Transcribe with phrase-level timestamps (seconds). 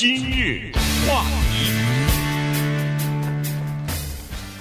[0.00, 0.72] 今日
[1.06, 1.70] 话题，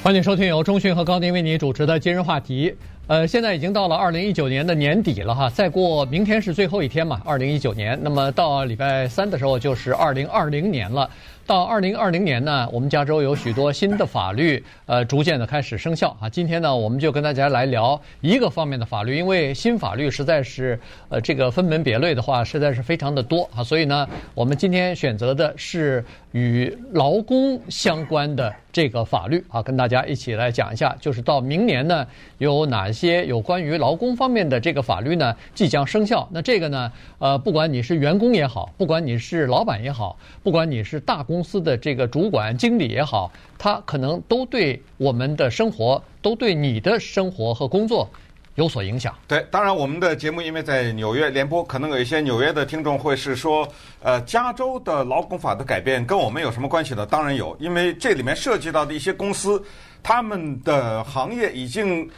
[0.04, 2.76] 欢迎收听由中讯和高迪为你主持的今日话题。
[3.08, 7.98] 呃，现在已经到了二零一九年的年底了哈，再过明天是最后一天嘛，二零一九年。
[8.02, 11.10] 那么到礼拜三的时候就是二零二零年了。
[11.50, 16.30] 到二零二零年呢，我们加州有许多新的法律，呃，逐渐的开始生效啊。
[16.30, 23.64] 今天呢，我们就跟大家来聊一个方面的法律，因为新法律实在是，呃，这个分门别类的话，实在是非常的多啊。
[23.64, 32.06] 所以呢，我们今天选择的是与劳工相关的这个法律啊，跟大家一起来讲一下，就是到明年呢，
[32.38, 36.28] 有哪些有关于劳工方面的这个法律呢，即将生效。
[36.32, 48.08] 那这个呢，呃，不管你是员工也好，不管你是老板也好，不管你是大公，司的这个主管、经理也好，他可能都对我们的生活，都对你的生活和工作
[48.56, 49.16] 有所影响。
[49.28, 53.68] 对，当然我们的节目因为在纽约联播，可能有一些纽约的听众会是说，
[54.02, 57.06] 呃，加州的劳工法的改变跟我们有什么关系呢？
[57.06, 59.64] 当然有，因为这里面涉及到的一些公司，
[60.04, 62.10] 他们的行业已经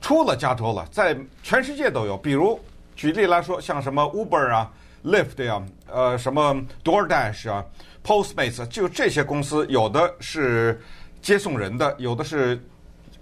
[0.00, 2.16] 出了加州了，在全世界都有。
[2.16, 2.58] 比如
[2.96, 4.70] 举例来说，像什么 Uber 啊、
[5.04, 7.64] Lyft 啊，呃，什么 DoorDash 啊。
[8.06, 10.78] Postmates 就这些公司，有的是
[11.22, 12.62] 接送人的，有的是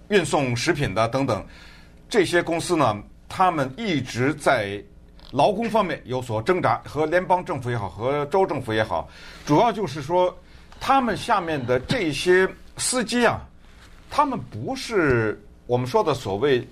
[0.09, 1.41] 运送食品的等等。
[2.13, 2.95] 这些公司呢，
[3.27, 4.79] 他们一直在
[5.31, 9.09] 劳工方面有所挣扎，和联邦政府也好，和州政府也好，
[9.47, 10.37] 主要就是说，
[10.79, 12.47] 他们下面的这些
[12.77, 13.41] 司机啊，
[14.11, 16.63] 他们不是我们说的所谓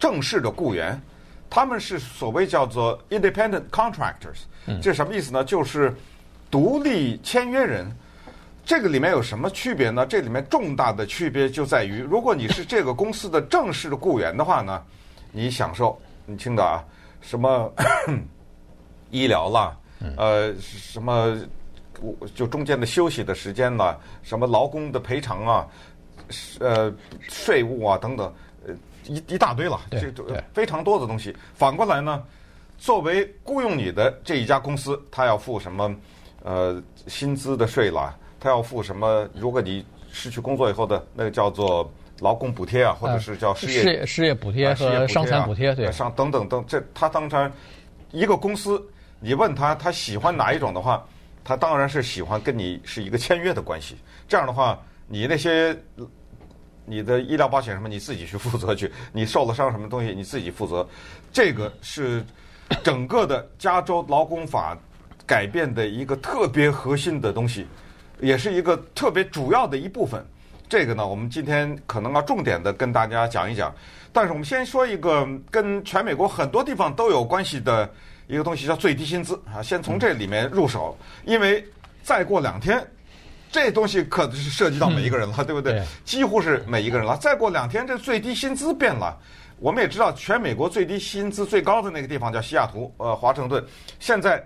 [0.00, 1.00] 正式的雇员，
[1.48, 4.80] 他们是所谓叫做 independent contractors。
[4.82, 5.44] 这什么意思呢？
[5.44, 5.94] 就是
[6.50, 7.88] 独立签约人，
[8.68, 10.04] 这个里面有什么区别呢？
[10.04, 14.82] 这里面重大的区别就在于，如果你是这个公司的正式的雇员的话呢，
[15.32, 16.84] 你享受，你听着啊，
[17.22, 17.72] 什么
[19.10, 19.74] 医疗啦，
[20.18, 21.34] 呃，什么
[22.34, 25.66] 就中间的休息的时间啦，什么劳工的赔偿啊，
[26.60, 28.30] 呃，税务啊等等，
[28.66, 28.74] 呃，
[29.06, 30.12] 一一大堆了，这
[30.52, 31.34] 非常多的东西。
[31.54, 32.22] 反过来呢，
[32.76, 35.90] 作为雇佣你的这一家公司，他要付什么？
[36.44, 39.28] 呃，薪资的税啦，他要付什么？
[39.34, 41.90] 如果你失去工作以后的那个叫做
[42.20, 47.52] 劳工补贴啊，或者是叫失业、呃、失业补贴和伤残补贴，对，上等等等，这他当然
[48.10, 48.82] 一个公司，
[49.20, 51.04] 你问他他喜欢哪一种的话，
[51.44, 53.96] 他当然是喜欢跟你是一个签约的关系。
[54.28, 55.76] 这样的话，你那些
[56.84, 60.86] 你的医疗保险什么，你自己去负责去， 你受了伤什么东西你自己负责。
[61.32, 62.24] 这个是
[62.82, 64.76] 整个的加州劳工法。
[65.26, 67.66] 改变的一个特别核心的东西，
[68.20, 70.24] 也是一个特别主要的一部分。
[70.68, 73.74] 这个呢，我们今天可能要重点的跟大家讲一讲。
[74.12, 77.90] 但是我们先说一个跟全美国很多地方都有关系的
[78.26, 79.62] 一个东西，叫最低薪资啊。
[79.62, 81.64] 先从这里面入手，因为
[82.02, 82.86] 再过两天，
[83.50, 85.82] 这东西可是涉及到每一个人了，对不对？
[86.04, 87.16] 几乎是每一个人了。
[87.16, 89.16] 再过两天，这最低薪资变了。
[89.58, 93.64] 我们也知道，全美国最低薪资最高的那个地方叫西雅图，呃，华盛顿。
[93.98, 94.44] 现在。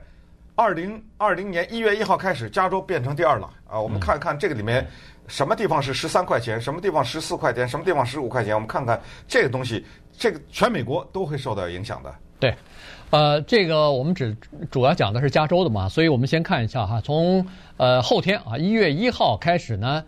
[0.55, 3.81] 二零二零年一月一号开始，加州变成第二了啊！
[3.81, 4.87] 我们看看这个里面
[5.27, 8.55] 什么地方是十三块钱，什么地方十四块钱，什么地方十五块钱。
[8.55, 12.15] 我们看看这个东西，这个全美国都会受到影响的。
[12.39, 12.55] 对，
[13.11, 14.37] 呃，这个我们只
[14.71, 17.47] 主要讲的是加州的嘛，所以我们先看一下哈，从
[17.79, 20.05] 呃后天啊一月一号开始呢。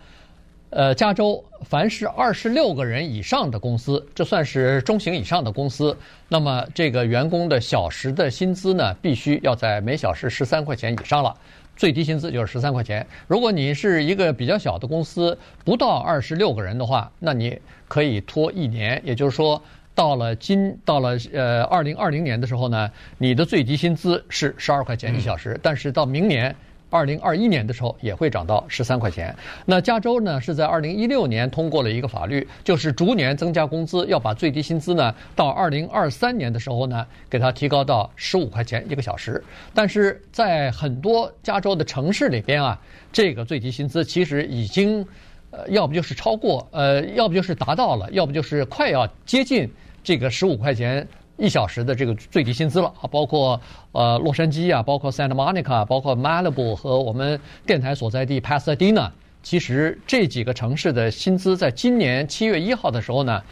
[0.75, 5.97] 呃，加州凡是二十六个人以上的公司，这算是中型以上的公司，
[6.29, 11.33] 那么这个员工的小时的薪资呢，必须要在每小时十三块钱以上了，
[11.77, 13.07] 最低薪资就是十三块钱。
[13.29, 19.63] 如果你是一个比较小的公司，不到二十六个人的话，那你可以拖一年，也就是说，
[19.95, 26.53] 到了今到了呃二零二零年的时候呢，你的最低薪资是十二块钱一小时，但是到明年。
[26.95, 29.35] 二零二一年的时候也会涨到十三块钱。
[29.67, 39.43] 那加州呢是在二零一六年通过了一个法律，就是逐年增加工资，要把最低薪资呢到二零二三年的时候呢给它提高到十五块钱一个小时。
[39.75, 42.81] 但是在很多加州的城市里边啊，
[43.13, 45.05] 这个最低薪资其实已经
[45.51, 49.69] 呃要不就是超过，呃要不就是达到了，要不就是快要接近
[50.05, 51.05] 这个十五块钱。
[51.37, 53.61] 一小时的这个最低薪资了啊，包括
[53.91, 59.11] 呃洛杉矶啊，包括 Santa Monica，包括 Malibu 和我们电台所在地 Pasadena，
[59.43, 63.43] 其实这几个城市的薪资在今年七月一号的时候呢，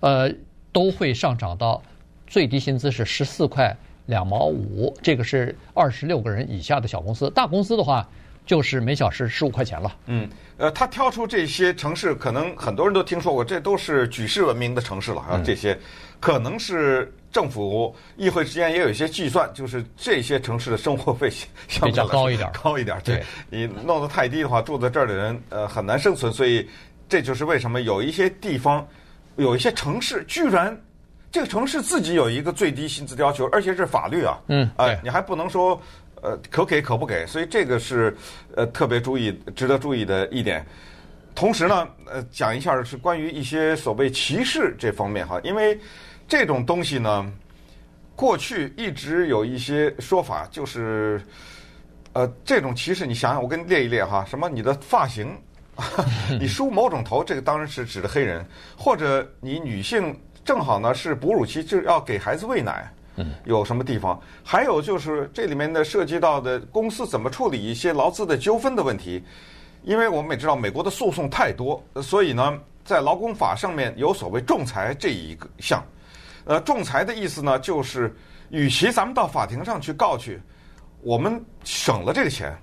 [0.00, 0.30] 呃
[0.72, 1.82] 都会上涨到
[2.26, 3.74] 最低薪资是十四块
[4.06, 8.06] 两毛五，这个是二十六个人以下的小公司，大公司的话
[8.44, 9.96] 就是每小时十五块钱了。
[10.04, 10.28] 嗯，
[10.58, 15.78] 呃，他挑出这些城市，可能很多人都听说过，这都是举世闻名的城市了啊，这些
[16.20, 17.10] 可能是。
[17.32, 21.30] 政府议会之间也有一些计算，就是这些城市的生活费
[21.66, 23.00] 相比较高一点，高一点。
[23.02, 26.30] 对，你弄得太低的话，住在这儿的人呃很难生存。
[26.30, 26.68] 所以
[27.08, 28.86] 这就是为什么有一些地方，
[29.36, 30.78] 有一些城市居然
[31.30, 34.38] 这个城市自己有一个最低薪资要求，而且是法律啊。
[34.48, 35.80] 嗯，哎，你还不能说
[36.20, 38.14] 呃可给可不给，所以这个是
[38.54, 40.64] 呃特别注意、值得注意的一点。
[41.34, 45.78] 同时呢，呃，讲一下是关于一些所谓歧视这方面哈，因为
[46.32, 47.30] 这种东西呢，
[48.16, 51.20] 过去一直有一些说法，就是
[52.14, 55.38] 呃，这种歧视，你想想，我给你列一列哈，什么你的发型，
[56.40, 58.42] 你梳某种头，这个当然是指的黑人，
[58.78, 62.90] 或者你女性正好呢是哺乳期，就要给孩子喂奶，
[63.44, 64.18] 有什么地方？
[64.42, 69.22] 还有就是这里面呢涉及到的公司怎么处理一些劳资的纠纷的问题。
[69.82, 75.84] 因为我们也知道美国的诉讼太多，所以呢，在劳工法上面有所谓仲裁这一个项。
[76.44, 78.14] 呃，仲裁的意思呢，就是
[78.50, 80.40] 与其咱们到法庭上去告去，
[81.00, 82.56] 我们省了这个钱，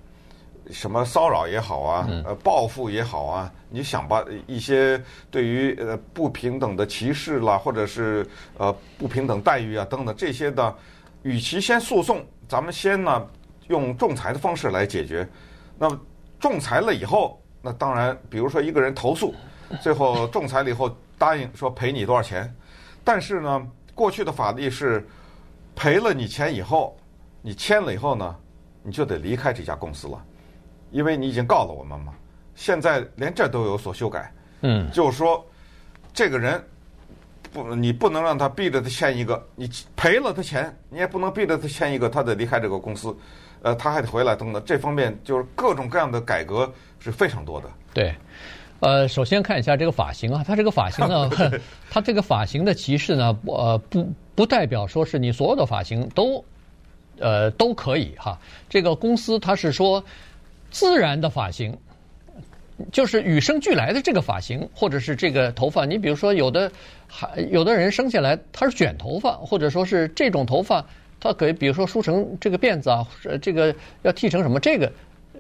[0.71, 8.27] 什么骚扰也好啊，呃，报复也好啊，你想把一些对于呃不平等的歧视啦，或者是
[8.57, 10.75] 呃不平等待遇啊等等这些的，
[11.23, 13.27] 与其先诉讼，咱们先呢
[13.67, 15.27] 用仲裁的方式来解决，
[15.77, 15.99] 那么。
[16.39, 19.35] 仲裁了以后，那当然，比如说一个人投诉，
[19.81, 22.49] 最后仲裁了以后答应说赔你多少钱，
[23.11, 25.03] 但是呢，过去的法律是
[25.75, 26.95] 赔了你钱以后，
[27.41, 28.35] 你签了以后呢，
[28.83, 30.23] 你就得离开这家公司了，
[30.91, 32.13] 因为你已经告了我们嘛。
[32.53, 35.43] 现在连这都有所修改，嗯，就是说
[36.13, 36.63] 这个人
[37.51, 43.17] 不，你不能让他逼着他签一个，你赔了他钱，你也不能逼着他签一个，他得离开这个公司。
[43.63, 47.67] 呃，他还得回来等等，这方面就是各种各样的改革是非常多的。
[47.91, 48.15] 对，
[48.79, 51.29] 呃，首先看一下这个发型啊，它这个发型呢，
[51.91, 56.43] 它这个发型的歧视呢，呃，不不代表说是你所有的发型都，
[57.19, 58.39] 呃，都可以哈。
[58.69, 60.03] 这个公司它是说
[60.71, 61.77] 自然的发型，
[62.91, 65.85] 就是与生俱来的这个发型，或者是这个头发。
[65.85, 66.71] 你比如说，有的
[67.05, 70.85] 还有的人生下来他是卷头发，或者说是这种头发。
[71.19, 73.05] 他可以，比如说梳成这个辫子啊，
[73.41, 74.89] 这个要剃成什么，这个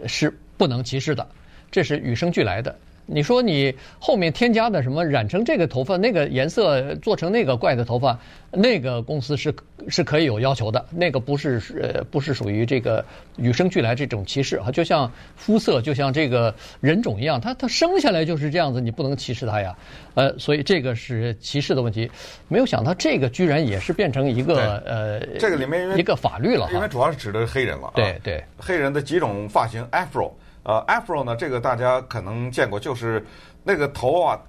[0.07, 1.25] 是不能歧视的，
[1.71, 2.75] 这是与生俱来的。
[3.11, 8.17] 你说你后面添加的什么染成这个头发那个颜色做成那个怪的头发，
[8.51, 9.51] 那个公司是
[9.87, 13.03] 是可以有要求的，那个不是呃不是属于这个
[13.37, 19.75] 与生俱来这种歧视啊，就像肤色就像这个人种一样，他他生下来就是这样子，你不能歧视他呀，
[20.13, 22.09] 呃，所以这个是歧视的问题。
[22.47, 30.31] 没有想到这个居然也是变成一个呃这个里面一个法律了，因为主要是指的是黑人了，对对，黑人的几种发型 Afro。
[30.69, 33.25] 呃，Afro 呢，这个大家可能见过，就是
[33.63, 34.39] 那个头啊，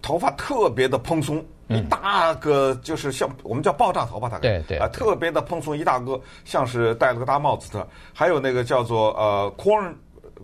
[0.00, 7.86] 头发特别的蓬松，一大个就是像我们叫爆炸头吧，大概对对啊，特别的蓬松一大个，像是戴了个大帽子的。
[8.14, 9.92] 还有那个叫做呃 corn，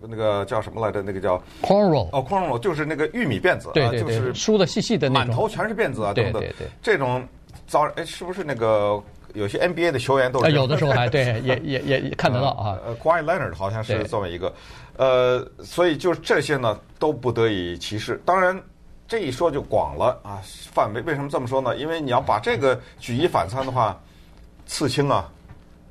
[0.03, 1.01] 那个叫什么来着？
[1.01, 6.43] 那个叫 cornrow 哦，cornrow 就是那个玉米辫子，对对对，就是梳的细细的那种，满头全是辫子啊，等等。
[6.43, 7.27] 对对对，这种
[7.67, 9.03] 早哎，是不是那个？
[9.35, 12.79] 有些 NBA 的球员都是，有的时候还 对，也也也看得到啊。
[12.87, 14.55] 呃，Kawhi Leonard 好像是这么一个，
[14.97, 18.21] 呃，所以就是这些呢都不得以歧视。
[18.25, 18.61] 当然，
[19.09, 20.41] 这一说就广了啊，
[20.73, 21.77] 范围为什么这么说呢？
[21.77, 24.01] 因为你要把这个举一反三的话，
[24.67, 25.31] 刺青啊，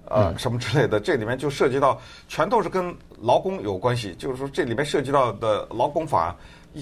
[0.05, 4.15] 呃，什么之类的，这里面就涉及到全都是跟劳工有关系。
[4.15, 6.35] 就是说，这里面涉及到的劳工法，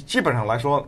[0.05, 0.87] 基本上来说，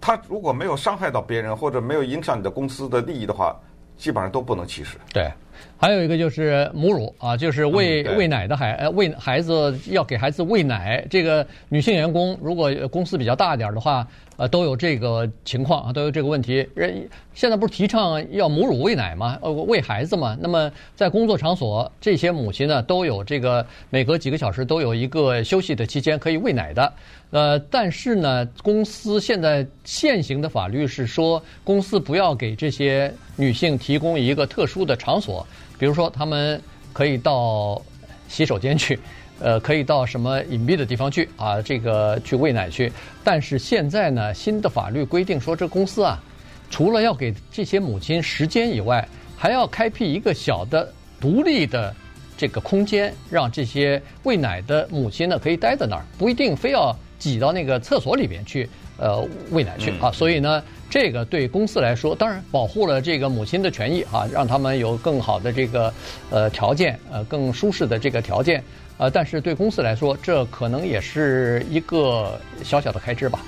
[0.00, 3.56] 他如果没有伤害到别人或者没有影响你的公司的利益的话。
[3.96, 4.98] 基本上都不能歧视。
[5.12, 5.32] 对，
[5.76, 14.06] 还有一个就是母乳啊，就是喂喂奶的孩呃喂孩子要给孩子喂奶，这个女性员工如果公司比较大一点的话，
[14.36, 16.66] 呃都有这个情况啊，都有这个问题。
[16.74, 19.38] 人现在不是提倡要母乳喂奶吗？
[19.42, 20.36] 呃喂孩子嘛。
[20.40, 26.92] 那么在工作场所，这些母亲呢都有这个每隔几个小时都有一个休息的期间可以喂奶的。
[27.30, 35.43] 呃，但是呢，公司现在现行的法律是说，公司不要给这些女性提供一个特殊的场所，
[35.78, 36.60] 比如说他们
[36.92, 37.80] 可以到
[38.28, 38.98] 洗手间去，
[39.40, 42.92] 呃，可以到什么隐蔽的地方去啊，这个去喂奶去。
[43.22, 46.22] 但是现在呢，新的法律规定说，这公司啊，
[46.70, 51.94] 除了要给这些母亲时间以外，还要开辟一个小的独立的
[52.36, 56.96] 这个空间，让这些喂奶的母亲呢可以待在那儿，不一定非要。
[57.24, 65.90] 挤到那个厕所里边去，呃，喂奶去啊，所以呢，这个对公司来说，当然保护了这个母亲的权益啊，让他们有更好的这个
[66.28, 68.62] 呃条件，呃，更舒适的这个条件，
[68.98, 73.40] 呃，但是对公司来说，这可能也是一个小小的开支吧。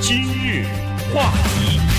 [0.00, 0.64] 今日
[1.12, 1.93] 话题。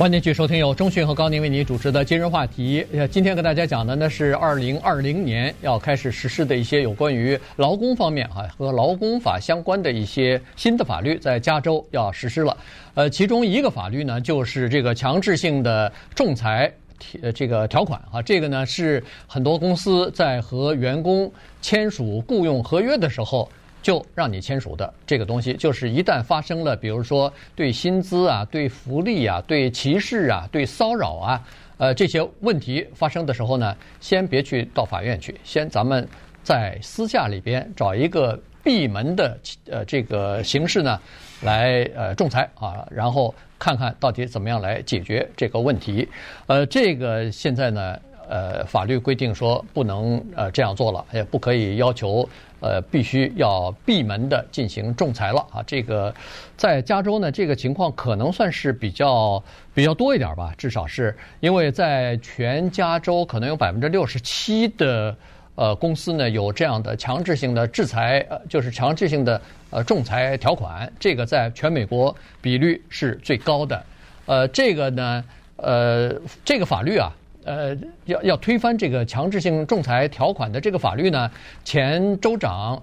[0.00, 2.82] 欢迎继续收听由中讯和高宁为您主持的今日话题。
[2.90, 12.56] 呃，今天跟大家讲的呢是二零二零年要开始实施的一些有关于劳工方面啊和劳工法相关的一些新的法律，在加州要实施了。
[12.94, 16.72] 呃，其中一个法律呢就是这个强制性的仲裁
[17.20, 21.30] 呃这个条款啊，这个呢是很多公司在和员工
[21.60, 23.46] 签署雇佣合约的时候。
[23.82, 31.42] 就让你签署的这个东西，就是一旦发生了，比如说对薪资啊、对福利啊、对歧视啊、对骚扰啊，
[31.78, 36.06] 呃这些问题发生的时候呢，先别去到法院去，先咱们
[36.42, 39.38] 在私下里边找一个闭门的
[39.70, 41.00] 呃这个形式呢，
[41.42, 46.06] 来呃仲裁啊，然后看看到底怎么样来解决这个问题。
[46.46, 47.98] 呃，这个现在呢。
[48.30, 52.28] 呃，法律规定说不能呃这样做了，也不可以要求
[52.60, 55.60] 呃必须要闭门的进行仲裁了啊。
[55.66, 56.14] 这个
[56.56, 59.42] 在加州呢，这个情况可能算是比较
[59.74, 65.16] 比较多一点吧，至少是因为在全加州可能有百分之六十七的
[65.56, 73.84] 呃公司呢有这样的强制性的制裁，呃就是强制性的呃仲裁条款，这个在全美国比率是最高的。
[74.26, 75.24] 呃，这个呢，
[75.56, 77.10] 呃，这个法律啊。
[77.44, 81.30] 呃，要要推翻这个强制性仲裁条款的这个法律呢，
[81.64, 82.82] 前州长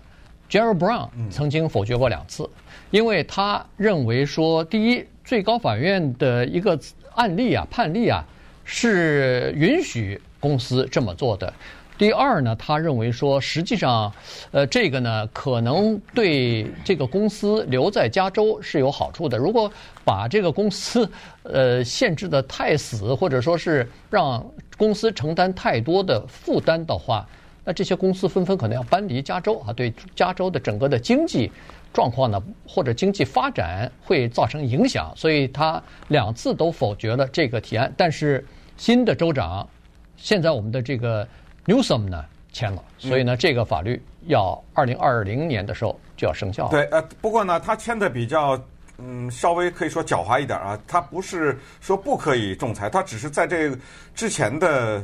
[0.49, 2.49] Jerry Brown 曾经否决过两次，
[2.89, 6.79] 因为他认为说，第一，最高法院的一个
[7.15, 8.25] 案例啊、判例啊，
[8.63, 11.53] 是允许公司这么做的。
[11.97, 14.13] 第二呢，他认为说，实际上，
[14.51, 19.35] 呃，这个呢，可能对这个公司留在加州是有好处的。
[19.35, 19.71] 如果
[20.05, 21.09] 把这个公司，
[21.41, 24.45] 呃，限制得太死，或者说是让
[24.77, 27.27] 公司承担太多的负担的话，
[27.63, 31.51] 那这些公司纷纷可能要搬离加州啊，对加州的整个的经济
[31.91, 35.11] 状况呢，或者经济发展会造成影响。
[35.15, 37.91] 所以他两次都否决了这个提案。
[37.97, 38.45] 但是
[38.77, 39.67] 新的州长，
[40.15, 41.27] 现在我们的这个。
[41.67, 46.69] Newsom 呢签了，所以呢，这个法律要二零二零年的时候就要生效。
[46.69, 48.59] 对，呃，不过呢，他签的比较，
[48.97, 50.79] 嗯，稍微可以说狡猾一点啊。
[50.87, 53.77] 他不是说不可以仲裁，他只是在这个
[54.15, 55.03] 之前的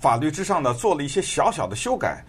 [0.00, 2.24] 法律之上呢做了一些小小的修改。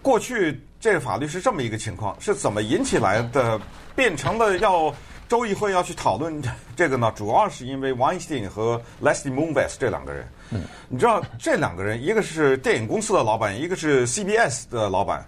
[0.00, 3.60] 过去这个法律是这么一个情况，是怎么引起来的？
[3.96, 4.94] 变成了要
[5.28, 6.42] 州议会要去讨论
[6.74, 7.12] 这个呢？
[7.14, 10.26] 主要是因为 Weinstein 和 Leslie Moonves 这两个人。
[10.50, 15.26] 嗯，你知道这两个人，一个是电影公司的老板，一个是 CBS 的老板。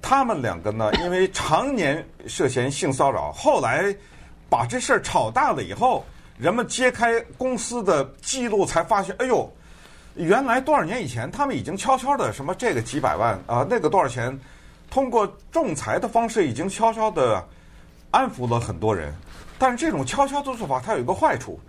[0.00, 3.94] 他们两个呢，因为常年涉嫌性骚扰，后来
[4.48, 6.04] 把这事儿炒大了以后，
[6.36, 9.48] 人们揭开公司的记录，才发现，哎呦，
[10.14, 14.36] 原来多少年以前，他们已经悄悄的什么这个几百万啊，那个多少钱，
[14.90, 17.42] 通过仲裁的方式，已经悄悄的
[18.10, 19.14] 安抚了很多人。
[19.56, 21.60] 但是这种悄悄的做法，它有一个坏处，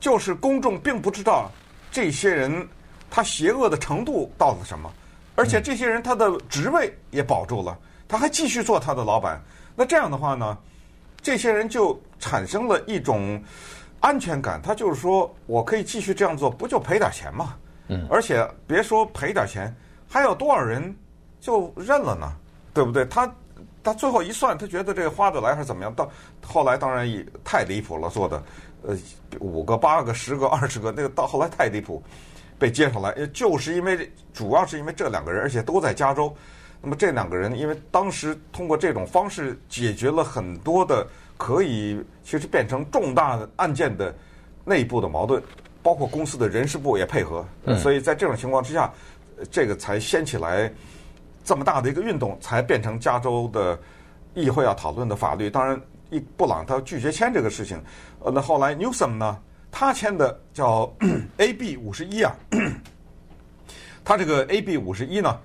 [0.00, 1.50] 就是公众并不知道。
[1.96, 2.68] 这些人
[3.10, 4.92] 他邪恶的程度到了什么？
[5.34, 7.74] 而且这些人他的职位也保住了，
[8.06, 9.42] 他还继续做他的老板。
[9.74, 10.58] 那这样的话呢，
[11.22, 13.42] 这些人就产生了一种
[14.00, 14.60] 安全感。
[14.60, 17.54] 他就是说我可以继续这样做，不就赔点钱吗？
[17.88, 18.06] 嗯。
[18.10, 19.74] 而且别说赔点钱，
[20.06, 20.94] 还有多少人
[21.40, 22.30] 就认了呢？
[22.74, 23.06] 对不对？
[23.06, 23.34] 他
[23.82, 25.94] 他最后一算，他觉得这个花得来还是怎么样？
[25.94, 26.06] 到
[26.44, 28.42] 后来当然也太离谱了，做的。
[28.82, 28.96] 呃，
[29.40, 32.00] 五个、八个、十个、二十个，那个到后来太离谱，
[32.58, 36.32] 被接上来，就是因为主要是因为这两个人，而且都在加州。
[36.80, 41.04] 那么这两个人，因为当时通过这种方式解决了很多的
[41.36, 44.14] 可以其实变成重大案件的
[44.64, 45.42] 内部的矛盾，
[45.82, 47.44] 包括公司的人事部也配合，
[47.82, 48.92] 所以在这种情况之下，
[49.50, 50.72] 这个才掀起来
[51.42, 53.76] 这么大的一个运动，才变成加州的
[54.34, 55.50] 议会要讨论的法律。
[55.50, 55.80] 当然。
[56.10, 57.82] 一布朗他拒绝签这个事情，
[58.20, 59.38] 呃，那后来 Newsom 呢，
[59.70, 60.92] 他签的叫
[61.38, 62.34] AB 五十一啊，
[64.04, 65.38] 他这个 AB 五十一呢，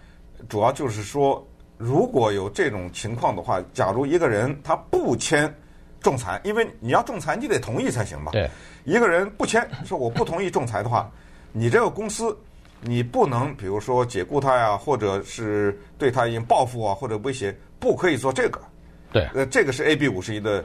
[0.47, 1.45] 主要就是说，
[1.77, 5.51] 如果有这种情况的话，假如一个人他不签
[5.99, 8.31] 仲裁，因为你要仲裁，你得同意才行嘛。
[8.31, 8.49] 对，
[8.85, 11.09] 一个人不签，说我不同意仲裁的话，
[11.51, 12.37] 你这个公司
[12.81, 18.61] 你不能，比如说解雇他呀，或者是对他进行报复啊，或者威胁，不可以做这个。
[19.11, 20.63] 对，呃，这个是 AB 五十一的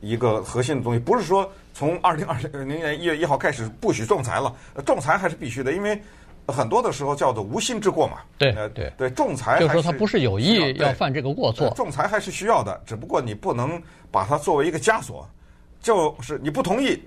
[0.00, 6.00] 一个核心的东西，不是说从二零二零年一月一号开始不许仲裁了，仲裁还是必须的，因为
[6.46, 8.18] 很多的时候叫做无心之过嘛。
[8.38, 15.28] 对，呃，对，对，仲裁就是说他不是有意要犯这个过错，仲裁还是需要的，只不过你不能把它作为一个枷锁，
[15.80, 17.02] 就是你不同意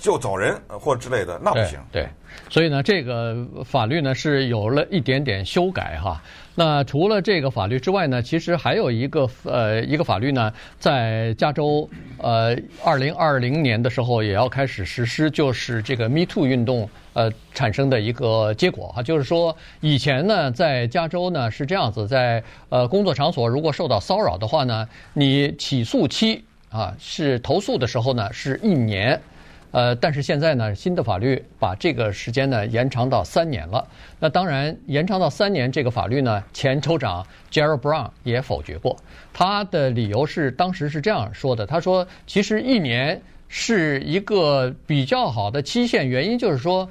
[0.00, 1.78] 就走人或者之类的，那不行。
[1.90, 2.08] 对，对，
[2.48, 6.22] 所以呢，这个法律呢是有了一点点修改哈。
[6.58, 11.88] 那除了这个法律之外呢，其实还有一个呃一个法律呢，在加州
[12.18, 29.20] 呃二零二零年的时候也要开始实施，就是这个 Me Too 运动呃产生的一个结果哈，就是说以前呢在加州呢是这样子，在呃工作场所如果受到骚扰的话呢，你起诉期啊是投诉的时候呢是一年。
[29.76, 33.86] 呃，但是现在呢，新的法律把这个时间呢延长到三年了。
[34.18, 38.96] 那当然，延长到三年这个法律呢，前州长 Jerry Brown 也否决过。
[39.34, 46.88] 他的理由是，当时是这样说的：他说，其实一年是一个比较好的期限，原因就是说，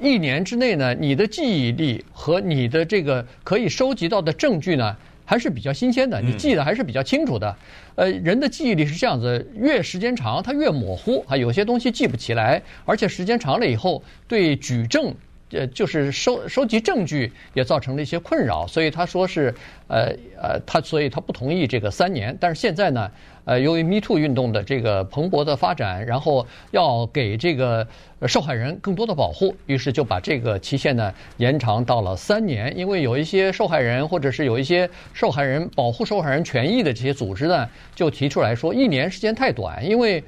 [0.00, 4.96] 一年之内呢，你的记忆力和你的这个可以收集到的证据呢。
[5.24, 7.56] 还是比较新鲜的，你记得还是比较清楚的。
[7.94, 15.14] 呃，人的记忆力是这样子，越时间长，它越模糊，啊有些东西记不起来，而且时间长了以后，对举证。
[15.50, 19.54] 呃，就是收收集证据也造成了一些困扰，所以他说是，
[19.86, 20.06] 呃
[20.40, 22.36] 呃，他所以他不同意这个三年。
[22.40, 23.10] 但是现在呢，
[23.44, 27.86] 呃，由于 Me Too 运动的这个蓬勃的发展，然后要给这个
[28.26, 32.76] 受害人更多的保护，于是就把这个期限呢延长到了三年。
[32.76, 40.24] 因为有一些受害人或者是有一些受害人保护受害人权益的这些组织呢，就提出来说，一年时间太短，因为。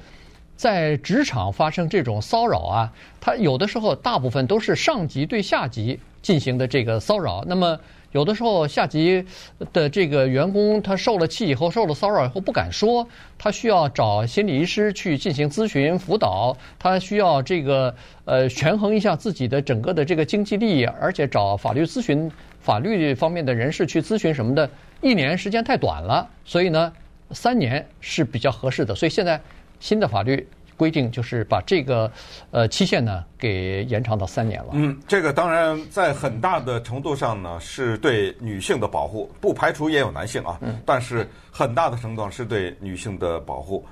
[0.57, 7.43] 在职场发生这种骚扰啊，他有的时候大部分都是上级对下级进行的这个骚扰。
[7.47, 7.79] 那么
[8.11, 9.23] 有的时候下级
[9.71, 17.93] 的这个员工他受了气以后，受了骚扰以后不敢说，他需要找心理医师去进行咨询辅导，他需要这个
[18.25, 24.67] 呃权衡一下自己的整个的这个经济利益，而且找法律咨询、法律方面的人士去咨询什么的。
[25.01, 26.91] 一年时间太短了，所以呢，
[27.29, 28.95] 三年是比较合适的。
[28.95, 29.39] 所以现在。
[29.79, 32.11] 新的法律规定就是把这个
[32.51, 34.69] 呃期限呢给延长到三年了。
[34.73, 40.59] 嗯，这个当然在很大的程度上呢是对女性的保护，不排除也有男性啊。
[40.61, 40.79] 嗯。
[40.85, 43.83] 但是很大的程度上是对女性的保护。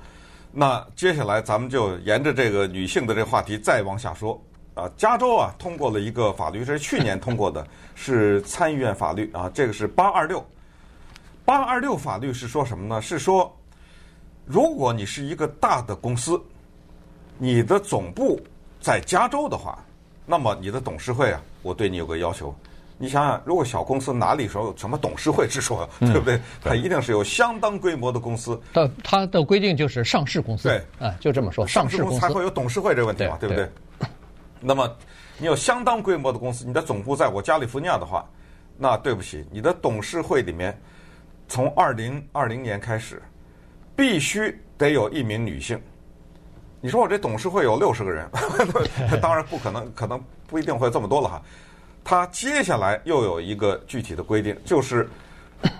[0.52, 4.40] 那接下来咱们就沿着这个女性的这个话题再往下说
[4.74, 4.88] 啊。
[4.96, 7.66] 加州啊通过了一个法律，这是去年通过的，
[7.96, 9.50] 是参议院法律啊。
[9.52, 10.44] 这个是八二六。
[11.44, 13.02] 八二六法律是说什么呢？
[13.02, 13.52] 是说。
[14.46, 16.40] 如果你是一个大的公司，
[17.36, 18.40] 你的总部
[18.80, 19.84] 在加州的话，
[20.24, 22.54] 那么你的董事会啊，我对你有个要求。
[22.96, 26.40] 你想想，如果小公司哪里说有什么董事会之说，对不对？
[26.62, 28.58] 它一定是有相当规模的公司。
[28.72, 30.68] 它它的规定就是上市公司。
[30.68, 33.68] 对，啊，就这么说，上市公司才会有董事会这个问题嘛，对不对？
[34.60, 34.88] 那么
[35.36, 38.24] 你有相当规模的公司，你的总部在我加利福尼亚的话，
[38.78, 40.80] 那对不起，你的董事会里面
[41.48, 43.20] 从二零二零年开始。
[43.96, 45.80] 必须得有一名女性。
[46.82, 48.28] 你说我这董事会有六十个人，
[49.20, 51.42] 当然不可能，可能不一定会这么多了哈。
[52.04, 55.08] 他接下来又有一个具体的规定，就是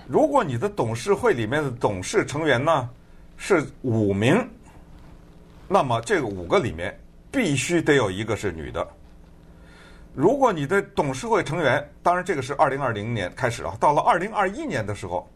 [0.07, 2.89] 如果你的董事会里面的董事成员呢
[3.37, 4.35] 是五名，
[5.67, 6.99] 那么这个五个里面
[7.31, 8.85] 必须得有一个是女的。
[10.13, 15.29] 如果你的董事会成员，当然这个是二零二零年开始啊，到了二零二一年的时候。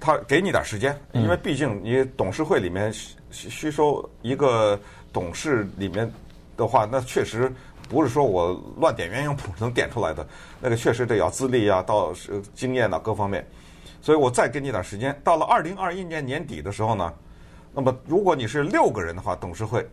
[0.00, 2.92] 他给你点时间，因为毕竟你董事会里面
[3.30, 4.78] 吸收一个
[5.12, 6.10] 董事里面
[6.56, 7.52] 的话，那确实
[7.88, 10.26] 不是说我乱点鸳鸯谱能点出来的，
[10.60, 12.12] 那个确实得要资历啊，到
[12.54, 13.46] 经验啊各方面，
[14.00, 17.12] 所以我再给你点时间，到了二零二一年年底的时候呢，
[17.74, 19.86] 那么如果你是六个人的话，董事会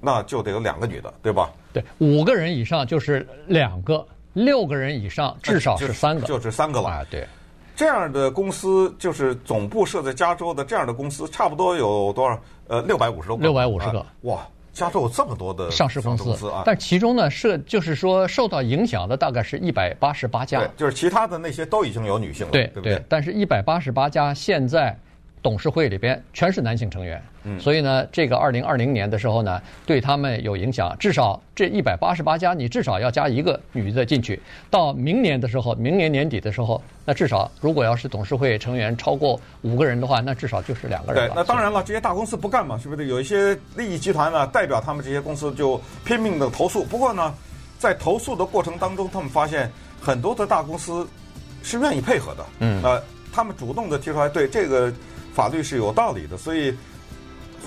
[0.00, 1.52] 那就得有两个女的，对吧？
[1.72, 7.26] 对，五个人以上就是两个，六个人以上至少是三个，就是三个了啊，对。
[7.74, 12.40] 这样的公司就是总部设在加州的这样的公司，差不多有多少？
[12.68, 13.42] 呃，六百五十多个。
[13.42, 14.00] 六百五十个。
[14.00, 16.62] 啊，哇，加州有这么多的上市公司啊！
[16.64, 20.60] 但其中呢，是就是说受到影响的大概是一百八十八家。
[20.60, 22.94] 对，就是其他的那些都已经有女性了，对对不对？
[22.94, 24.96] 对，但是一百八十八家现在。
[25.42, 27.22] 董事会里边全是男性成员，
[27.58, 30.96] 所以呢，这个二零二零年的时候呢，对他们有影响。
[30.98, 34.40] 至少这一百八十八家，你至少要加一个女的进去。
[34.70, 41.28] 到明年的时候，明年年底的时候，那至少如果要是董事会成员超过五个人的话，那至少就是两个人。
[41.28, 43.08] 对，那当然了，这些大公司不干嘛，是不是？
[43.08, 46.82] 有一些利益集团呢，代表他们这些公司就拼命的投诉。
[46.84, 47.34] 不过呢，
[47.78, 51.06] 在投诉的过程当中，他们发现很多的大公司
[51.62, 52.46] 是愿意配合的。
[52.60, 53.02] 嗯，呃，
[53.32, 54.90] 他们主动的提出来，对这个。
[55.34, 56.72] 法律是有道理的，所以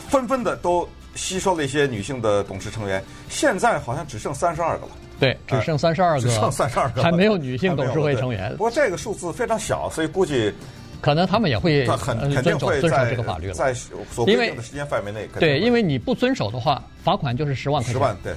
[0.09, 3.03] 纷纷的都吸收了一些女性的董事成员。
[3.29, 4.91] 现在好像只剩三十二个了。
[5.19, 8.51] 对，只剩三十二个，只剩三十二个，还没有女性董事会成员。
[8.51, 10.53] 不过这个数字非常小，所以估计
[11.01, 13.53] 可能他们也会他很呃肯定遵守遵守会在这个法律了。
[13.53, 17.93] 在所规定的时间范围内，对，因为你不遵守的话，罚款就是十万块钱。
[17.93, 18.33] 十万对。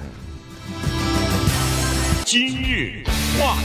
[2.25, 3.03] 今日
[3.37, 3.57] 话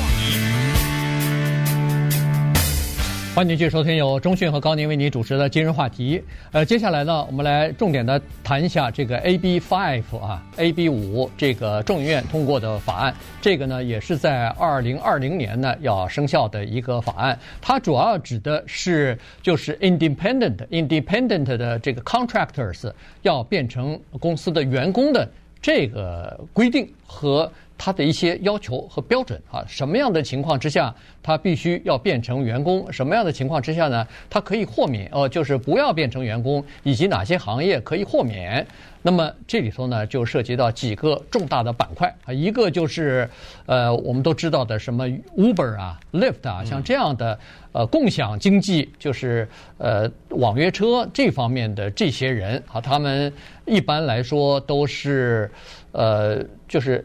[3.37, 6.23] 欢迎继续收听由中讯和高宁为你主持的今日话题。
[6.53, 13.15] 呃，接下来呢，我们来重点的谈一下这个 AB Five 啊，AB 五这个众议院通过的法案。
[13.43, 17.39] 这个呢，也是在二零二零年呢要生效的一个法案。
[17.61, 25.29] 它主要指的是就是 independent independent 的这个 contractors 要变成公司的员工的
[25.61, 27.53] 这个规定和。
[27.79, 32.91] 他的一些要求和标准啊，什么样的情况之下，他必须要变成员工？
[32.91, 34.07] 什么样的情况之下呢？
[34.31, 38.67] 他可以豁免哦，就是不要变成员工，以及哪些行业可以豁免？
[39.03, 43.29] 那么这里头呢，就涉及到几个重大的板块啊，一个就是
[43.67, 47.39] 呃，我们都知道的什么 Uber 啊、Lyft 啊，像这样的
[47.71, 53.33] 呃共享经济，就是呃网约车这方面的这些人啊，他们
[53.65, 55.49] 一般来说都是
[55.93, 57.05] 呃，就是。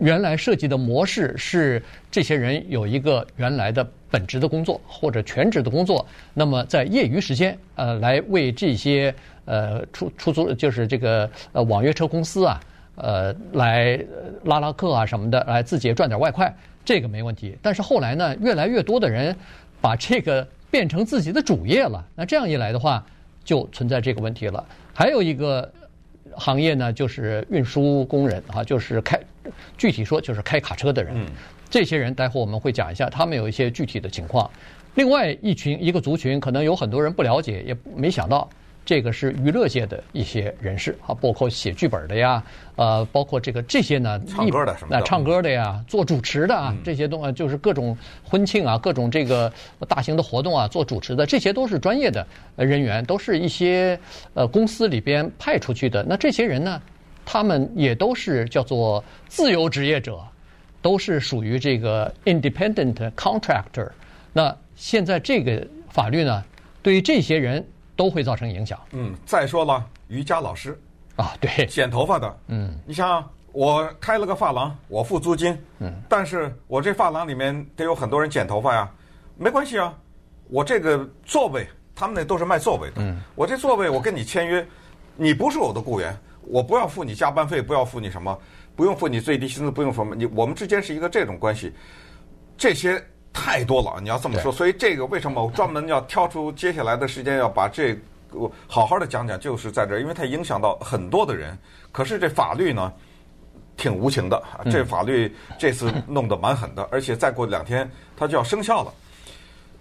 [0.00, 12.60] 原来设计的模式是这些人有一个原来的本职的工作或者全职的工作，那么在业余时间，呃，来为这些呃出出租就是这个呃网约车公司啊，
[12.96, 14.02] 呃，来
[14.44, 16.52] 拉拉客啊什么的，来自己赚点外快，
[16.84, 17.56] 这个没问题。
[17.60, 19.36] 但是后来呢，越来越多的人
[19.80, 23.04] 把这个变成自己的主业了，那这样一来的话，
[23.44, 24.64] 就存在这个问题了。
[24.94, 25.70] 还有一个。
[26.36, 29.18] 行业呢，就是运输工人啊，就是开，
[29.76, 31.14] 具体说就是开卡车的人。
[31.68, 34.50] 这些人待会儿我们会讲一下，他们有一些具体的情况。
[34.94, 38.48] 另外一群一个族群，可能有很多人不了解，也没想到。
[38.82, 42.42] 这个是娱乐界的一些人士啊，包括写剧本的呀，
[42.74, 49.52] 呃，包括这个这些呢，唱歌的什么的，那唱歌的呀，做主持的啊，这些东西就是各种婚庆啊，各种这个
[49.86, 54.00] 大型的活动啊，做主持的，这些都是专业的人员，都是一些
[54.34, 56.02] 呃公司里边派出去的。
[56.08, 56.82] 那这些人呢，
[57.32, 60.18] 他们也都是叫做自由职业者，
[60.82, 63.88] 都是属于这个 independent contractor。
[64.32, 66.42] 那现在这个法律呢，
[66.82, 67.64] 对于这些人。
[67.96, 68.80] 都会造成影响。
[68.92, 70.74] 嗯，再说了，瑜伽老师。
[71.16, 78.90] 啊，对，剪头发的，嗯，你像，我开了个发廊，我付租金，嗯，但是我这发廊里面得有很多人剪头发呀，
[79.36, 79.94] 没关系啊，
[80.48, 84.66] 我这个座位，他们那都是卖座位的，嗯，我这座位我跟你签约，
[85.14, 88.38] 你不是我的雇员，我不要付你加班费，不要付你什么，
[88.74, 91.72] 不用付你最低薪资，不用什么，你我们之间是一个这种关系，
[92.56, 93.02] 这些。
[93.32, 101.56] 太多了，你要这么说，所以这个为什么我专门要挑出接下来的时间要把这个好好的讲讲，就是在这儿，因为它影响到很多的人。
[101.92, 102.92] 可是这法律呢，
[103.76, 108.92] 挺无情的，这法律这次弄得蛮狠的，而且再过两天它就要生效了。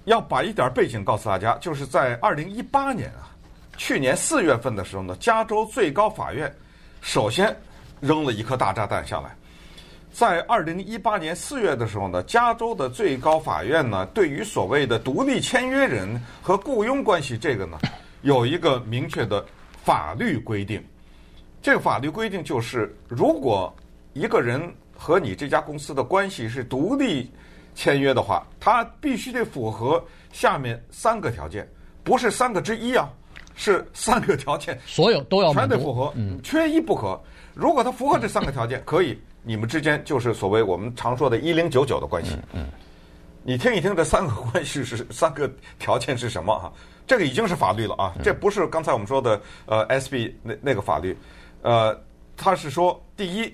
[0.06, 3.34] 要把一点背景告诉大家，就是在二零一八年啊，
[3.80, 6.54] 去年四月份的时候呢，加州最高法院
[7.00, 7.56] 首先
[8.02, 9.34] 扔了一颗大炸弹下来。
[10.12, 17.80] 在二零一八年四月的时候呢，加州的最高法院呢，对于所谓的独立签约人和雇佣关系这个呢，
[18.22, 19.44] 有一个明确的
[19.86, 20.84] 法律规定。
[21.62, 23.74] 这个法律规定就是，如果
[24.12, 24.62] 一个人
[24.94, 27.32] 和你这家公司的关系是独立
[27.76, 31.66] 签约的话，他必须得符合下面三个条件，
[32.04, 33.10] 不是三个之一啊，
[33.60, 37.22] 是三个条件， 所有都要全得符合，嗯，缺一不可。
[37.54, 39.20] 如果他符合这三个条件，可以。
[39.42, 42.38] 你们之间就是所谓我们常说的“一零九九”的关系。
[42.54, 42.68] 嗯，
[43.44, 46.72] 你听一听这三个关系是三个条件是什么啊？
[47.08, 51.18] 这个已经是法律了啊，这不是刚才我们说的呃 SB 那那个法律。
[51.62, 51.98] 呃，
[52.38, 53.54] 他是说，第一，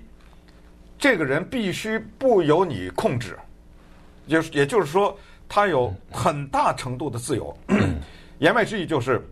[1.00, 3.38] 这个人必须不由你控制，
[4.28, 7.56] 就是也就是说，他有很大程度的自由。
[8.40, 9.24] 言外之意就是。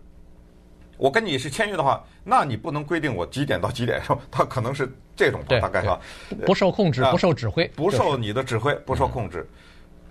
[0.96, 4.18] 我跟你是签约的话，那你不能规定我几点到几点，是吧？
[4.30, 6.00] 他可能是这种吧，大概是吧？
[6.46, 9.46] 不受控制，不受指挥，不受你的指挥，不受控制。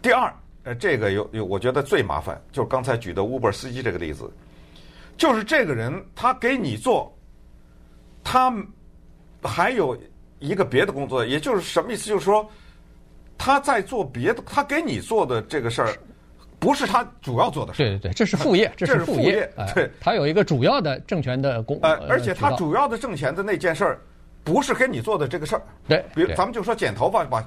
[0.01, 4.29] 第二，呃，这个有有，我觉得最麻烦，就是刚才举的 Uber 司机这个例子，
[5.17, 7.15] 就是这个人他给你做，
[8.23, 8.53] 他
[9.41, 9.97] 还有
[10.39, 12.09] 一个别的工作，也就是什么意思？
[12.09, 12.45] 就是说
[13.37, 15.93] 他在做别的，他给你做的这个事儿。
[16.63, 19.51] 不是他主要做的事，对对对，这是副业，这是副业。
[19.75, 21.77] 对，他有一个主要的挣钱的工。
[21.83, 23.99] 呃，而且他主要的挣钱的那件事儿，
[24.45, 25.61] 不是跟你做的这个事儿。
[25.89, 27.45] 对，比如咱们就说剪头发吧，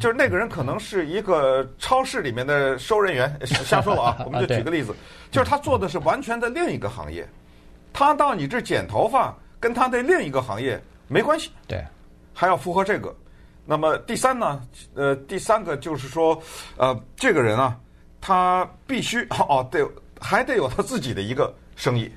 [0.00, 4.92] 就是那个人可能是一个超市里面的收人员，瞎说了啊， 我们就举个例子，
[5.30, 7.24] 就是他做的是完全的另一个行业，
[7.92, 11.52] 他到你这剪头发，跟他的另一个行业没关系。
[11.68, 11.84] 对，
[12.34, 13.14] 还要符合这个。
[13.64, 14.60] 那么第三呢？
[14.94, 16.42] 呃，第三个就是说，
[16.76, 17.78] 呃，这个人啊。
[18.20, 19.86] 他必须 哦，对，
[20.20, 22.10] 还得有他自己的一个生意。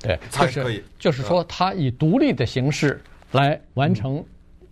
[0.00, 0.82] 对，才可以。
[0.98, 4.24] 就是说，他以独立的形式来完成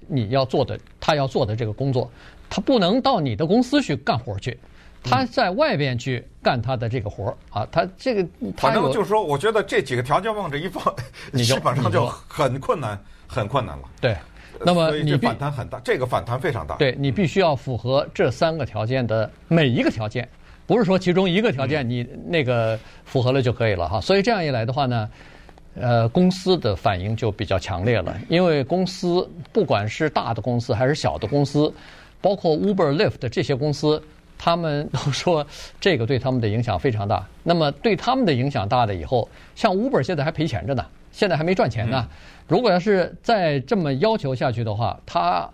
[0.08, 2.10] 你要做的，他要做的这个工作，
[2.48, 4.58] 他不能到你的公司去干活去，
[5.04, 7.64] 他在外边去干他的这个活啊。
[7.70, 10.92] 他这个，反正就是说，我觉得这几个条件往这一放，
[11.30, 13.84] 你 基本上就很困难，很困难了。
[14.00, 14.16] 对，
[14.64, 16.76] 那么你反弹很大，这个反弹非常大。
[16.76, 20.28] 对，你必须要符合这三个条件的每一个条件。
[20.66, 25.10] 不是说其中一个条件你那个符合了就可以了哈，所以这样一来的话呢，
[25.74, 31.74] 呃，公司的反应就比较强烈了，因为公司不管是大的公司还是小的公司，
[32.20, 34.00] 包括 Uber、Lyft 这些公司，
[34.38, 35.44] 他们都说
[35.80, 37.26] 这个对他们的影响非常大。
[37.42, 42.06] 那么对他们的影响大了以后，像 Uber 现在还赔钱着呢，现在还没赚钱呢。
[42.50, 45.48] 如果要是再这么要求下去的话，他。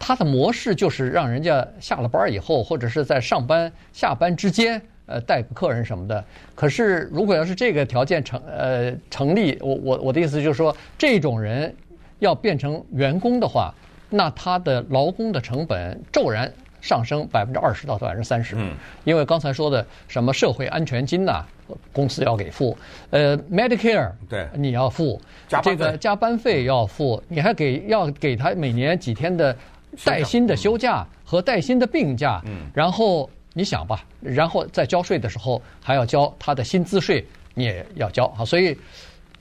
[0.00, 6.24] 他的模式就是让人家下了班以后，或者是在上班下班之间，呃，带客人什么的。
[6.54, 11.74] 可是如果要是这个条件成呃成立，我我我的意思就是说，这种人
[12.20, 13.74] 要变成员工的话，
[14.08, 16.48] 那他的劳工的成本骤然
[16.80, 18.54] 上升百分之二十到百分之三十。
[18.56, 18.74] 嗯。
[19.04, 21.44] 因为刚才说的什么社会安全金呐，
[21.92, 22.76] 公司要给付，
[23.10, 25.20] 呃，Medicare 对，你要付，
[25.62, 29.56] 这个加班费要付，你还给要给他每年几天的。
[30.04, 38.44] 带薪的休假和带薪的病假，嗯然后你想吧，然后在交税的时候还要交他的薪资税，你也要交啊。
[38.44, 38.76] 所以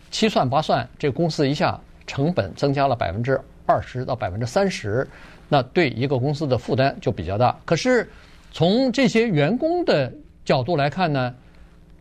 [0.10, 5.06] 七算八算，这个公司一下成本增加了百分之二十到百分之三十，
[5.50, 7.58] 那对一个公司的负担就比较大。
[7.66, 8.10] 可是
[8.52, 10.12] 从这些员工的
[10.44, 11.34] 角度来看呢，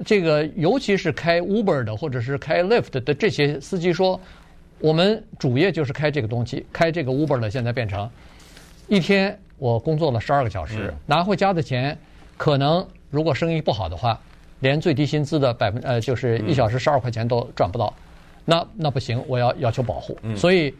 [0.04, 4.20] 这个尤其是开 Uber 的或者是开 Lyft 的这些司机说，
[4.80, 8.08] 我们主业就是开这个东西，开这个 Uber 的，现在变成。
[8.88, 11.96] 一天我工作了十二个小时，拿回家的钱，
[12.36, 14.20] 可能如果生意不好的话，
[14.60, 17.92] 连最低薪资的百分呃，就是一小时十二块钱都赚不到，
[18.44, 20.16] 那那不行，我要要求保护。
[20.36, 20.72] 所以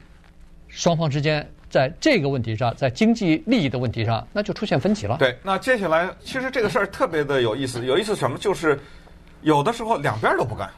[0.68, 1.44] 双方之间
[1.76, 5.18] 在这个问题上，在经济利益的问题上，那就出现分歧了。
[5.18, 8.38] 对，那接下来其实这个事儿特别的有意思，有意思什么？
[8.38, 8.80] 就是
[9.42, 10.70] 有的时候两边都不干。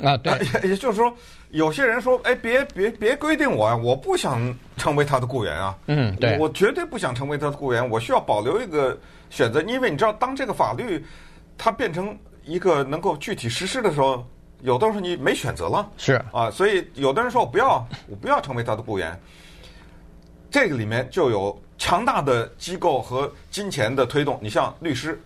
[0.00, 1.14] 啊，对，也也就是说，
[1.50, 4.40] 有些人说，哎，别别别规定我啊，我不想
[4.78, 11.04] 成为他的雇员啊，嗯，对，我绝对不想成为他的雇员，我需要保留一个选择，因为你知道，当这个法律
[11.58, 14.26] 它变成一个能够具体实施的时候，
[14.62, 16.18] 有的时候你没选择了，是。
[16.32, 19.18] 啊，所以有的人说我不要，我不要成为他的雇员，
[20.50, 25.20] 这个里面就有强大的机构和金钱的推动，你像律师、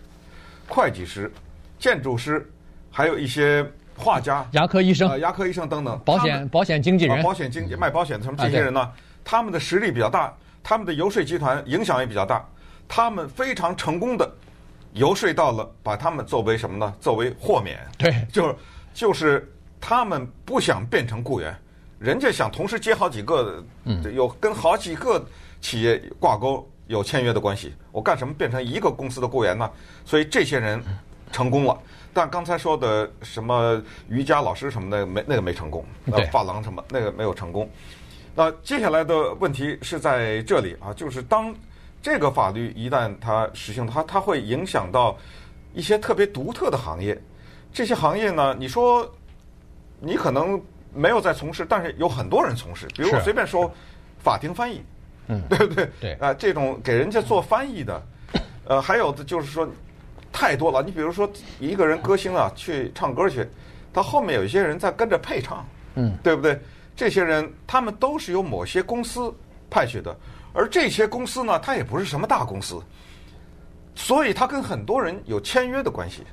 [0.67, 1.31] 会计师、
[1.79, 2.49] 建筑师，
[2.91, 3.65] 还有一些。
[3.93, 8.79] 画家、牙科医生、呃、牙科医生等等，保险保险经纪人、保险经纪卖保险的什么这些人呢？
[8.79, 8.91] 啊、
[9.23, 12.43] 他们的实力比较大，他们的游说集团影响也比较大，
[12.87, 14.27] 他们非常成功的
[14.93, 16.91] 游说到了，把他们作为什么呢？
[16.99, 18.55] 作为豁免，对，就是
[18.91, 21.55] 就是他们不想变成雇员，
[22.01, 25.23] 人家想同时接好几个，嗯，有跟好几个
[25.61, 29.69] 企业挂钩有签约的关系，我干什么变成一个公司的雇员呢？
[30.03, 30.83] 所以这些人
[31.31, 31.79] 成功了。
[32.11, 37.69] 但刚才说的什么瑜伽老师什么的没那个没成功，对，发廊什么那个没有成功。
[38.33, 41.53] 那接下来的问题是在这里啊，就是当
[42.01, 45.15] 这个法律一旦它实行，它它会影响到
[45.71, 47.15] 一些特别独特的行业。
[47.71, 49.07] 这些行业呢，你说
[49.99, 50.59] 你可能
[50.93, 52.87] 没有在从事，但是有很多人从事。
[52.95, 53.71] 比如我随便说，
[54.19, 54.81] 法庭翻译，
[55.27, 55.89] 嗯， 对不对？
[55.99, 58.03] 对啊，这种给人家做翻译的，
[58.65, 59.67] 呃，还有的就是说。
[60.33, 63.45] 太多了，你比如说一个人歌星啊，去唱歌去，
[63.93, 66.57] 他后面有一些人在跟着配唱，嗯，对不对？
[66.95, 69.29] 这些人他们都是由某些公司
[69.69, 70.15] 派去的，
[70.53, 72.81] 而这些公司呢，它也不是什么大公司，
[73.93, 76.23] 所以他跟很多人有签约的关系。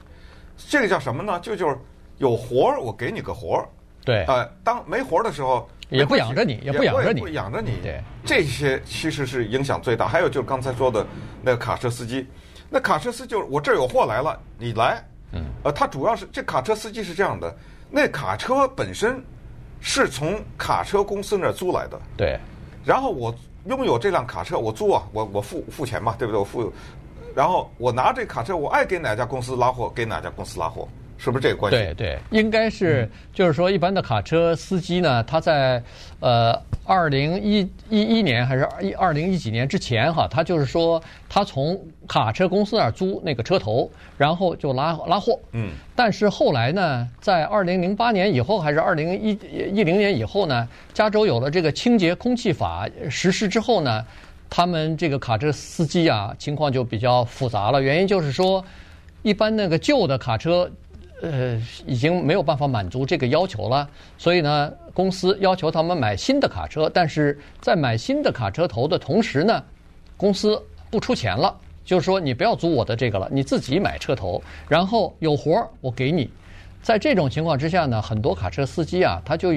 [0.56, 1.40] 这个叫什么呢？
[1.40, 1.76] 就就是
[2.18, 3.68] 有活儿，我给你个活儿，
[4.08, 10.08] 对，啊、呃，当没活儿的时候，也不养着你，也不养着你，不养着你，对，这些其实是影响最大。
[10.08, 11.06] 还有就是刚才说的
[11.42, 12.26] 那个卡车司机。
[12.70, 15.04] 那卡车司机就是我这儿有货来了，你来。
[15.32, 15.44] 嗯。
[15.62, 17.54] 呃，他主要是这卡车司机是这样的，
[17.90, 19.22] 那卡车本身
[19.78, 22.00] 是从卡车公司那儿租来的。
[22.16, 22.40] 对。
[22.86, 23.34] 然后我
[23.66, 26.38] 拥有这辆卡车，我租啊，我我付付钱嘛，对不对？
[26.38, 26.72] 我付，
[27.34, 30.88] 然后我拿这卡车，我爱给哪家公司拉货，给哪家公司拉货。
[31.18, 31.76] 是不是这个关系？
[31.76, 35.82] 对对，应该是，就是说，一般的卡车司机呢，他在
[36.20, 41.76] 呃二零一一一年还是一二零一几年之前哈，他就是说，他从
[42.06, 45.36] 卡车公司那儿租那个车头，然后就拉拉货。
[45.50, 45.72] 嗯。
[45.96, 49.30] 但是后来呢，在二零零八年以后，还是二零一
[49.74, 54.06] 一零年以后呢，加州有了这个清洁空气法实施之后呢，
[54.48, 57.82] 他们这个卡车司机啊，情况就比较复杂了。
[57.82, 58.64] 原因就是说，
[59.22, 60.70] 一般那个旧的卡车。
[61.22, 69.62] 呃已经没有办法满足这个要求了，所以呢，公司要求他们买新的卡车，但是在买新的卡车头的同时呢，
[70.16, 71.54] 公司不出钱了，
[71.84, 76.30] 就是说你不要租我的这个了，你自己买车头，然后有活儿我给你。
[76.82, 79.52] 在这种情况之下呢，很多卡车司机啊，他就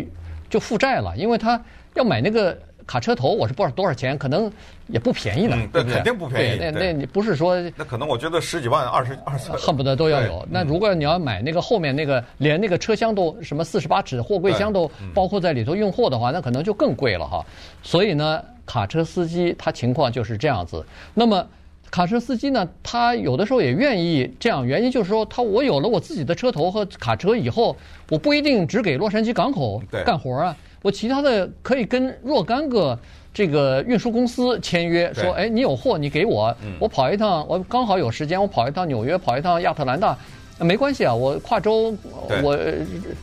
[0.50, 1.62] 就负债了，因为他
[1.96, 2.58] 要买那个。
[2.88, 4.52] 卡车头我是不知道多少钱，可能
[4.88, 5.96] 也不便宜呢，嗯、对不对？
[5.96, 6.60] 肯定不便宜。
[6.60, 10.46] 那那你不是说那可能我觉得十几万、二十二十，恨不得都要有。
[10.50, 17.46] 那如果你要买那个后面那个连那个车厢都什么四十八尺货柜箱都包括在里头运货的话，那可能就更贵了哈。
[17.84, 20.84] 所以呢，卡车司机他情况就是这样子。
[21.14, 21.48] 那么
[21.90, 27.76] 卡车司机呢，他有的时候也愿意这样，原因就是说他我有了我自己的车头和卡车以后，
[28.10, 30.56] 我不一定只给洛杉矶港口干活啊。
[30.82, 32.98] 我其他的可以跟若干个
[33.34, 40.18] 这个运输公司签约，说，哎，你有货你给我，我跑一趟，我刚好有时间，我跑一趟纽约，跑一趟亚特兰大，
[40.60, 41.96] 没关系啊，我跨州，
[42.44, 42.58] 我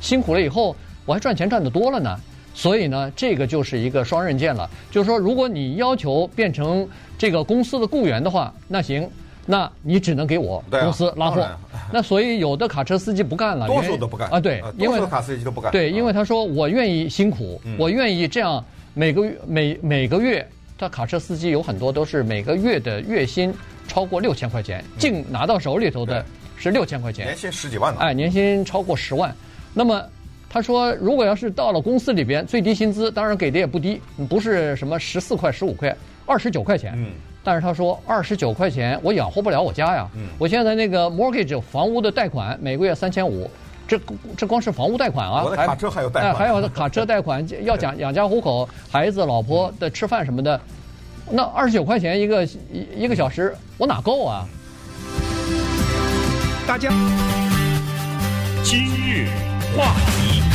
[0.00, 2.16] 辛苦了以后，我还赚钱赚得多了呢。
[2.54, 9.08] 所以呢，这个就是一个双刃剑了，就是说，如果你要求变成这个公司的雇员的话，那行。
[9.50, 11.48] 那你只能给我公司拉货，
[11.90, 14.28] 那所以有的卡车司机不干了，多数都不干。
[14.28, 23.50] 啊，对，因为卡车司机都不干，对，因为他说我愿意辛苦，我愿意这样每个月每每个月，他卡车司机有很多都是每个月的月薪
[23.86, 26.22] 超过六千块钱，净拿到手里头的
[26.58, 29.34] 是六千块钱，年薪十几万呢，哎，年薪超过十万，
[29.72, 30.04] 那么
[30.50, 36.92] 他说如果要是到了公司里边，最低薪资当然给的也不低，不是什么十四块十五块，二十九块钱。
[36.94, 37.06] 嗯
[37.48, 40.06] 但是他说二十九块钱我养活不了我家呀，
[40.36, 43.50] 我现在那个 mortgage 房屋的贷款每个月三千五，
[43.86, 43.98] 这
[44.36, 50.60] 这光是房屋贷款啊，我的卡车还有贷款，还有卡车贷款要讲养家糊口， 孩子老婆的吃饭什么的，
[51.30, 54.46] 那二十九块钱一个一一个小时我哪够啊？
[56.66, 56.90] 大家
[58.62, 59.26] 今日
[59.74, 60.47] 话题。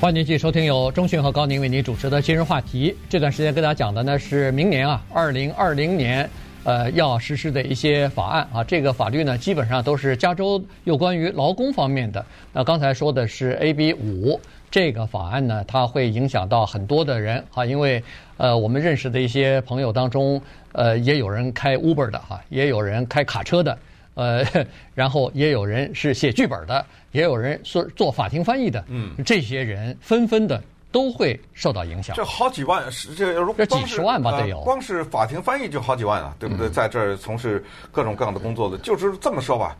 [0.00, 2.96] 欢迎继续收听由中讯和高宁为您主持的今日话题。
[3.06, 6.26] 这段时间跟大家讲的呢是明年啊，二零二零年，
[6.64, 8.64] 呃，要实施的一些法案啊。
[8.64, 12.24] 这个法律呢，基本上都是加州有关于劳工方面的。
[12.50, 18.02] 那刚才说的是 AB 五这个法案呢，它会影响到很多的人啊，因为
[18.38, 20.40] 呃，我们认识的一些朋友当中，
[20.72, 23.78] 呃，也有人开 Uber 的哈，也有人开卡车的。
[24.14, 24.44] 呃，
[24.94, 32.14] 然后也有人是写剧本的，也有人说做法庭翻译的，嗯，这些人纷纷的都会受到影响。
[32.16, 36.68] 这好几万，是这如这几十万吧得有，呃，光是法庭翻译就好几万啊，对不对？
[36.68, 39.76] 嗯，在这儿从事各种各样的工作的，就是这么说吧。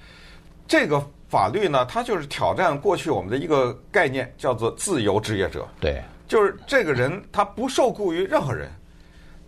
[0.67, 5.67] 这个法律呢，它就是挑战过去我们的一个概念，叫做自由职业者。
[5.81, 8.71] 对，就是这个人他不受雇于任何人。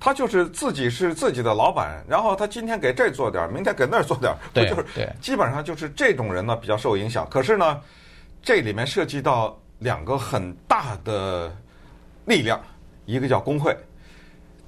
[0.04, 4.84] 他就是自己是自己的老板，然后他今天给这做点儿，明天给那儿做点儿，对，就是
[5.20, 7.24] 基本上就是这种人呢比较受影响。
[7.30, 7.80] 可是呢，
[8.42, 11.56] 这里面涉及到两个很大的
[12.24, 12.60] 力量，
[13.06, 13.76] 一个叫工会。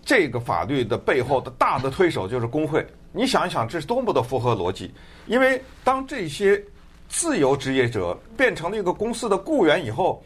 [0.04, 2.86] 这个法律的背后的大的推手就是工会。
[3.10, 4.94] 你想一想，这是多么的符合逻辑？
[5.26, 6.62] 因为当这些
[7.08, 10.24] 自由职业者变成了一个公司的雇员以后。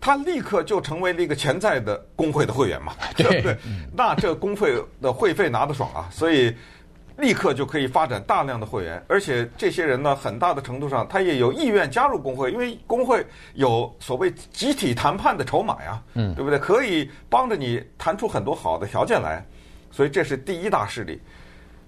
[0.00, 3.56] 他立刻就成为了一个潜在的工会的会员嘛， 对不对？
[3.92, 6.54] 那这工会的会费拿得爽啊，所以
[7.16, 16.58] 立刻就可以发展大量的会员，而且这些人呢，很大的程度上他也有意愿加入工会，因为工会有所谓集体谈判的筹码呀，嗯，对不对？
[16.60, 19.44] 可以帮着你谈出很多好的条件来，
[19.90, 21.20] 所以这是第一大势力。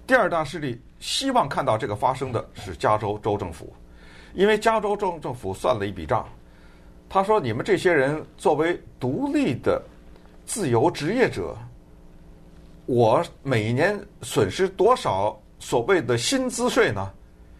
[0.05, 3.73] 第二大势力希望看到这个发生的是加州州政府，
[4.33, 6.27] 因为加州州政府算了一笔账。
[7.13, 9.83] 他说：“你们这些人作为独立的
[10.45, 11.57] 自由职业者，
[12.85, 17.11] 我每年损失多少所谓的薪资税呢？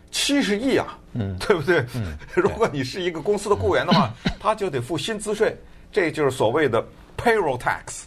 [0.10, 1.86] 七十亿啊，嗯，对不对？
[1.96, 5.54] 嗯，如果你是一个公司的雇员的话， 他就得付薪资税，
[5.92, 6.82] 这就是所谓的
[7.18, 8.04] payroll tax。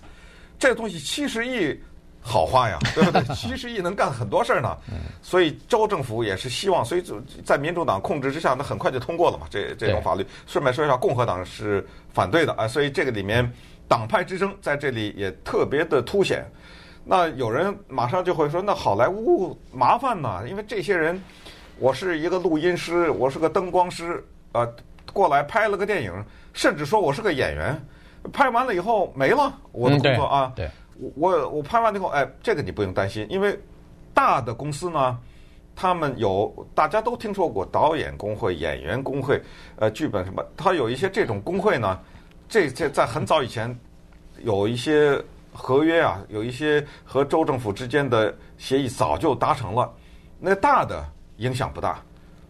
[0.58, 1.78] 这东西七十亿。”
[2.26, 3.22] 好话呀， 对不对？
[3.34, 4.74] 七十亿能干很多事儿呢，
[5.20, 9.46] 所以州政府也是希望，所以就在民主党控制之下，那很快就通过了嘛。
[9.50, 13.48] 这这种法律，顺便说一下，共和党是反对的啊，所以这个里面
[13.86, 16.50] 党派之争在这里也特别的凸显。
[17.04, 21.22] 那有人马上就会说，那好莱坞麻烦呐，因为这些人，
[21.78, 24.66] 我是一个录音师，我是个灯光师，啊，
[25.12, 26.10] 过来拍了个电影，
[26.54, 27.78] 甚至说我是个演员，
[28.32, 30.50] 拍完了以后没了我的工作啊。
[30.56, 30.70] 对。
[31.16, 33.58] 我我拍完以后，哎，这个你不用担心，因为
[34.12, 35.18] 大的公司呢，
[35.74, 39.40] 他们有大家都听说过导演工会、演员工会，
[39.76, 41.98] 呃，剧本什么，他有一些这种工会呢，
[42.48, 43.76] 这这在很早以前
[44.42, 45.20] 有一些
[45.52, 49.92] 合约啊，有一些和州政府之间的协议早就达成了，
[50.38, 51.04] 那大的
[51.38, 52.00] 影响不大，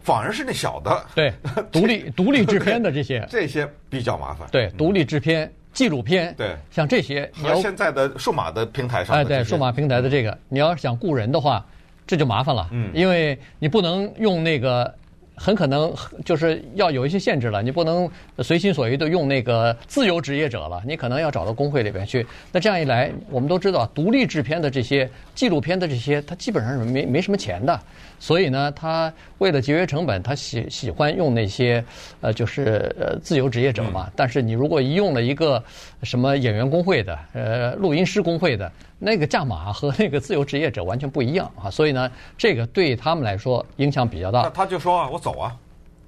[0.01, 1.33] 反而是那小的，对，
[1.73, 4.47] 独立独立制片的这些， 这些比较麻烦。
[4.51, 11.63] 对，独立制片、纪录片，对，像这些，你要现在的数码的平台上，哎，对，数码平台的这个，你要想雇人的话，
[12.07, 14.95] 这就麻烦了，嗯，因为你不能用那个。
[15.37, 15.93] 很可能
[16.25, 18.09] 就是要有一些限制了，你不能
[18.39, 22.25] 随心所欲的用那个自由职业者了，你可能要找到工会里边去。
[22.53, 27.81] 那这样一来，我们都知道，独立制片的这些纪录片的这些，它基本上是没没什么钱的，
[28.25, 31.85] 所以呢，他为了节约成本，他喜喜欢用那些
[32.23, 34.11] 呃，就是呃自由职业者嘛。
[34.17, 35.63] 但是你如果一用了一个
[36.03, 38.73] 什么演员工会的，呃，录音师工会的。
[38.99, 44.41] 那个价码和那个自由职业者完全不一样啊，所以呢，这个对他们来说影响比较大。
[44.41, 45.55] 那他就说啊，我走啊，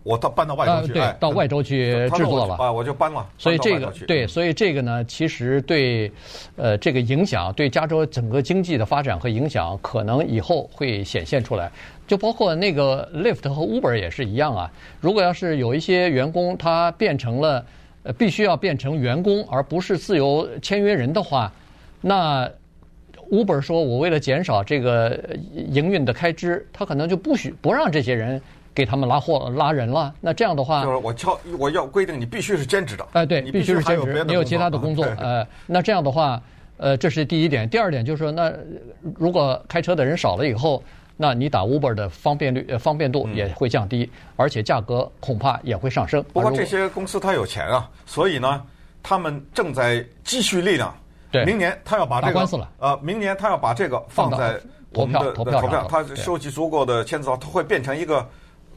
[0.03, 3.27] 我到搬到外州去，对，到外州去制作了啊，我就搬了。
[3.37, 6.11] 所以这个对，所以这个呢，其实对，
[6.57, 11.71] 呃，这个影响对加州整个经济的发展和影响，可能以后会显现出来。
[12.07, 14.71] 就包括那个 Lyft 和 Uber 也是一样啊。
[15.01, 17.65] 如果要是有一些员工他变成了
[18.03, 21.53] 呃必须要变成员工，而不是自由签约人的话，
[22.01, 22.51] 那。
[23.29, 25.19] Uber 说：“我为了减少这个
[25.53, 28.41] 营运的开支，他可能就不许不让这些人
[28.73, 30.15] 给他们拉货拉人了。
[30.21, 33.05] 那这样的话，就是我敲我要规定你必须是兼职的。
[33.15, 35.05] 哎，对，必须是兼职，你有其他的工作。
[35.05, 36.41] 啊、呃， 那这样的话，
[36.77, 37.69] 呃，这是第一点。
[37.69, 38.53] 第二点就是说，那
[39.19, 40.81] 如果开车的人少了以后，
[41.17, 46.23] 那你打 Uber 的方便率、方便度也会降低，嗯、而且价格恐怕也会上升。
[46.33, 48.63] 不过这些公司它有钱啊，所以呢，
[49.03, 50.95] 他们正在积蓄力量。”
[51.33, 52.71] 对，明年他要把这个官司了。
[52.79, 54.61] 呃，明年他要把这个放在
[54.91, 58.27] 我们的投票，投票，他收集足够的签字，他会变成一个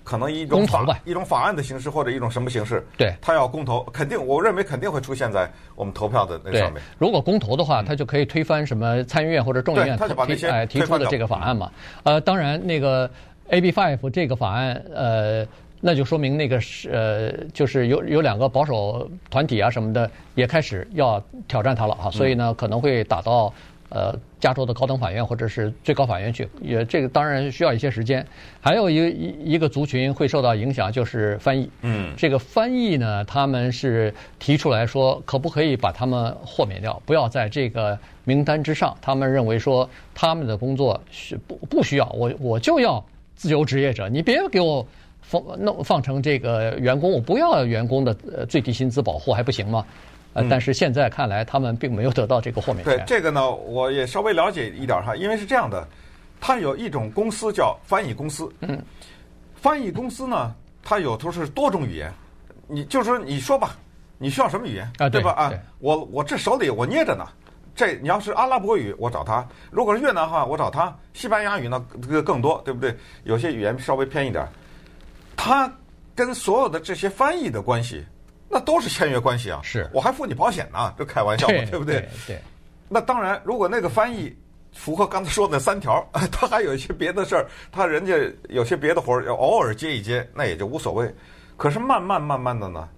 [0.10, 2.84] 可能一种法一种法案的形式或者一种什么形式。
[2.98, 6.82] 对，他要公投，肯定我认为肯定会出现在我们投票的那上面。
[6.98, 9.96] 如果公投的话，他就可以推翻什么参议院或者众议院
[10.26, 11.72] 提哎提出的这个法案嘛。
[12.02, 13.08] 呃，当然那个
[13.50, 15.46] AB Five 这个法案呃。
[15.82, 23.54] 那就说明那个是呃，就是有有两个保守团体啊什么的也开始要挑战他了啊，所以呢可能会打到
[23.90, 28.26] 呃加州的高等法院或者是最高法院去，也这个当然需要一些时间。
[28.62, 31.70] 还有一一一个族群会受到影响，就是翻译。
[31.82, 38.96] 嗯，这个翻译呢，他们是提出来说，可不可以把他们豁免掉，不要在这个名单之上？
[39.02, 43.04] 他们认为说他们的工作是不不需要，我我就要
[43.36, 44.86] 自由职业者，你别给我。
[45.22, 49.86] 放弄放成这个员工，我不要员工的呃最低薪资保护还不行吗？
[50.34, 52.96] 呃，但是现在看来，他们并没有得到这个豁免权。
[52.96, 55.88] 对这个呢，我也稍微了解一点哈，因为是这样的，
[56.40, 58.48] 它有一种公司叫翻译公司。
[58.62, 58.80] 嗯，
[59.56, 60.54] 翻译公司呢，
[60.84, 62.14] 它有的是多种语言，
[62.68, 63.76] 你就是说你说吧，
[64.18, 65.10] 你需要什么语言啊？
[65.10, 65.32] 对吧？
[65.32, 67.26] 啊，我我这手里我捏着呢，
[67.76, 72.96] 这你要是阿拉伯语，我找他；如果是越南话，我找他；西班牙语呢，这个更多，对不对？
[73.24, 74.48] 有些语言稍微偏一点。
[75.36, 75.72] 他
[76.14, 78.06] 跟所有的这些翻译的关系，
[78.50, 79.60] 那都是签约关系啊！
[79.64, 82.00] 是，我还付你保险呢，这开玩笑嘛，对，对不对？
[82.00, 82.42] 对，对。
[82.88, 84.36] 那当然，如果那个翻译
[84.74, 88.16] 符合刚才说的那三条， 他还有一些别的事儿，他人家
[88.50, 91.14] 有些别的活儿要偶尔接一接，那也就无所谓。
[91.58, 92.90] 可是慢慢慢慢的呢，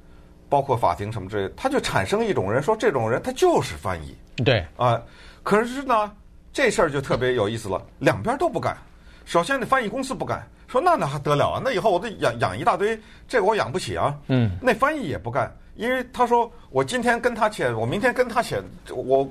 [0.48, 4.16] 包括法庭什么之类的，他就产生一种人说，这种人他就是翻译。
[4.46, 4.66] 对。
[4.78, 5.02] 啊，
[5.44, 6.12] 可是呢，
[6.54, 8.78] 这事儿就特别有意思了，两边都不干。
[9.26, 10.48] 首先，那翻译公司不干。
[10.72, 11.62] 说那那还得了啊？
[11.64, 12.98] 那以后我得养养一大堆，
[13.28, 14.18] 这个我养不起啊。
[14.28, 19.30] 嗯，那翻译也不干，因为他说我今天跟他签，我明天跟他签，我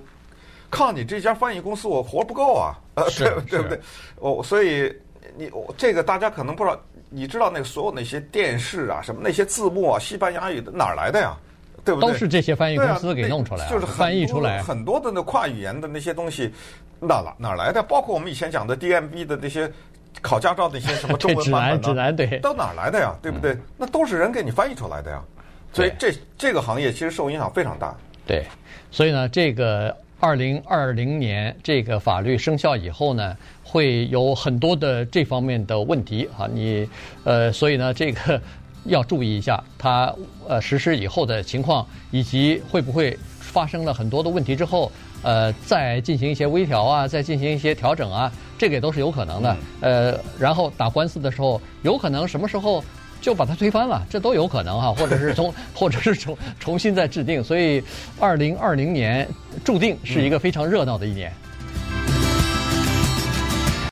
[0.69, 2.77] 靠你这家翻译公司，我活不够啊。
[2.97, 3.81] 呃，对对不对？
[4.17, 4.95] 我所以
[5.39, 6.79] 你这个大家可能不知道，
[7.09, 11.35] 你知道那个所有那些电视啊什么那些字幕啊，西班牙语的哪儿来的呀？
[11.83, 12.11] 对不对？
[12.11, 16.53] 都是这些翻译公司给弄出来，就是翻译出来很多的那跨语言的那些东西，
[17.01, 17.83] 哪哪哪来的？
[17.83, 19.73] 包括我们以前讲的 DMB 的那些。
[20.23, 23.15] 考驾照那些什么 中文版本指南对，到哪来的呀？
[23.23, 23.57] 对不对？
[23.77, 25.23] 那都是人给你翻译出来的呀。
[25.73, 27.95] 所以这这个行业其实受影响非常大。
[28.27, 28.45] 对，
[28.91, 36.49] 所以呢，这个二零二零年这个法律生效以后呢，会有很多的这方面的问题啊。
[36.53, 36.89] 你
[37.25, 38.41] 呃，所以呢，这个
[38.85, 40.15] 要注意一下它
[40.49, 44.91] 呃实施以后的情况，以及会不会发生了很多的问题之后。
[45.23, 49.57] 呃，再进行一些微调啊，再进行一些调整啊，这个也都是有可能的。
[49.81, 52.83] 呃，然后打官司的时候，有可能什么时候
[53.21, 57.43] 就把它推翻了，这都有可能哈， 或者是从，或者是重重新再制定。
[57.45, 57.83] 所以，
[58.19, 59.29] 二零二零年
[59.65, 61.31] 注定是一个非常热闹的一年。
[61.31, 61.50] 嗯